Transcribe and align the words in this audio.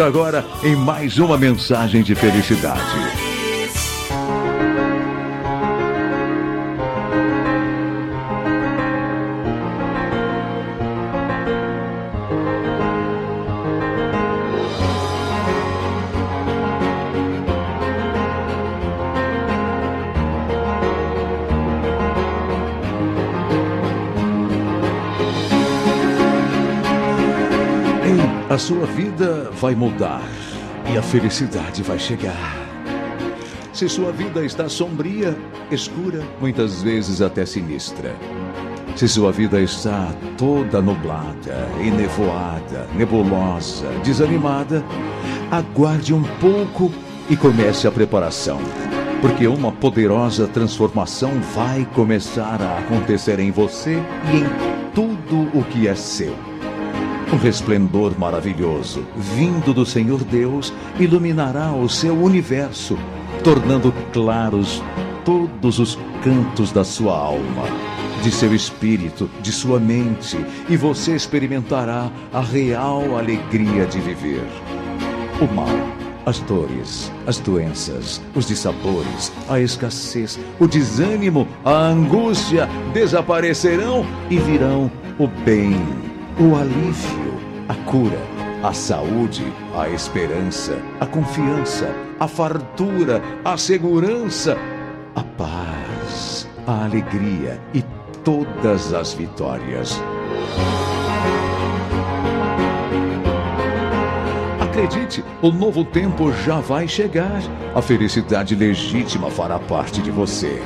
Agora 0.00 0.46
em 0.62 0.76
mais 0.76 1.18
uma 1.18 1.36
mensagem 1.36 2.04
de 2.04 2.14
felicidade. 2.14 3.27
A 28.50 28.56
sua 28.56 28.86
vida 28.86 29.50
vai 29.60 29.74
mudar 29.74 30.26
e 30.90 30.96
a 30.96 31.02
felicidade 31.02 31.82
vai 31.82 31.98
chegar. 31.98 32.56
Se 33.74 33.86
sua 33.90 34.10
vida 34.10 34.42
está 34.42 34.70
sombria, 34.70 35.36
escura, 35.70 36.22
muitas 36.40 36.82
vezes 36.82 37.20
até 37.20 37.44
sinistra. 37.44 38.16
Se 38.96 39.06
sua 39.06 39.30
vida 39.32 39.60
está 39.60 40.14
toda 40.38 40.80
nublada, 40.80 41.68
enevoada, 41.78 42.88
nebulosa, 42.96 43.86
desanimada, 44.02 44.82
aguarde 45.50 46.14
um 46.14 46.22
pouco 46.40 46.90
e 47.28 47.36
comece 47.36 47.86
a 47.86 47.92
preparação. 47.92 48.60
Porque 49.20 49.46
uma 49.46 49.72
poderosa 49.72 50.48
transformação 50.48 51.38
vai 51.54 51.86
começar 51.94 52.62
a 52.62 52.78
acontecer 52.78 53.40
em 53.40 53.50
você 53.50 54.02
e 54.32 54.38
em 54.38 54.92
tudo 54.94 55.50
o 55.52 55.62
que 55.64 55.86
é 55.86 55.94
seu. 55.94 56.34
Um 57.30 57.36
resplendor 57.36 58.18
maravilhoso, 58.18 59.06
vindo 59.14 59.74
do 59.74 59.84
Senhor 59.84 60.24
Deus, 60.24 60.72
iluminará 60.98 61.72
o 61.72 61.86
seu 61.86 62.18
universo, 62.18 62.98
tornando 63.44 63.92
claros 64.14 64.82
todos 65.26 65.78
os 65.78 65.98
cantos 66.24 66.72
da 66.72 66.82
sua 66.84 67.14
alma, 67.14 67.64
de 68.22 68.32
seu 68.32 68.54
espírito, 68.54 69.28
de 69.42 69.52
sua 69.52 69.78
mente, 69.78 70.38
e 70.70 70.76
você 70.76 71.14
experimentará 71.14 72.10
a 72.32 72.40
real 72.40 73.18
alegria 73.18 73.84
de 73.84 74.00
viver. 74.00 74.46
O 75.38 75.54
mal, 75.54 75.68
as 76.24 76.38
dores, 76.40 77.12
as 77.26 77.38
doenças, 77.38 78.22
os 78.34 78.46
dissabores, 78.46 79.30
a 79.50 79.60
escassez, 79.60 80.38
o 80.58 80.66
desânimo, 80.66 81.46
a 81.62 81.72
angústia 81.72 82.66
desaparecerão 82.94 84.06
e 84.30 84.38
virão 84.38 84.90
o 85.18 85.26
bem 85.26 86.07
o 86.40 86.54
alívio, 86.54 87.34
a 87.68 87.74
cura, 87.90 88.20
a 88.62 88.72
saúde, 88.72 89.52
a 89.76 89.88
esperança, 89.88 90.80
a 91.00 91.06
confiança, 91.06 91.92
a 92.20 92.28
fartura, 92.28 93.20
a 93.44 93.56
segurança, 93.56 94.56
a 95.16 95.24
paz, 95.24 96.48
a 96.64 96.84
alegria 96.84 97.60
e 97.74 97.82
todas 98.22 98.92
as 98.92 99.14
vitórias. 99.14 100.00
Acredite, 104.78 105.24
o 105.42 105.50
novo 105.50 105.84
tempo 105.84 106.32
já 106.44 106.60
vai 106.60 106.86
chegar. 106.86 107.42
A 107.74 107.82
felicidade 107.82 108.54
legítima 108.54 109.28
fará 109.28 109.58
parte 109.58 110.00
de 110.00 110.08
você. 110.08 110.62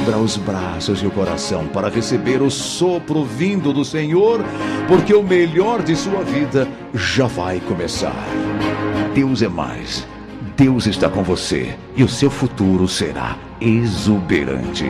Abra 0.00 0.16
os 0.16 0.36
braços 0.36 1.02
e 1.02 1.06
o 1.08 1.10
coração 1.10 1.66
para 1.66 1.88
receber 1.88 2.40
o 2.40 2.48
sopro 2.48 3.24
vindo 3.24 3.72
do 3.72 3.84
Senhor, 3.84 4.44
porque 4.86 5.12
o 5.12 5.24
melhor 5.24 5.82
de 5.82 5.96
sua 5.96 6.22
vida 6.22 6.68
já 6.94 7.26
vai 7.26 7.58
começar. 7.58 8.24
Deus 9.12 9.42
é 9.42 9.48
mais. 9.48 10.06
Deus 10.56 10.86
está 10.86 11.08
com 11.08 11.24
você 11.24 11.76
e 11.96 12.04
o 12.04 12.08
seu 12.08 12.30
futuro 12.30 12.86
será 12.86 13.36
exuberante. 13.60 14.84